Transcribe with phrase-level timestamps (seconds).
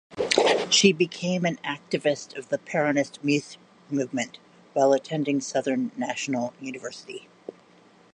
[0.71, 3.57] She became an activist of the Peronist Youth
[3.91, 4.39] Movement
[4.73, 7.29] while attending Southern National University.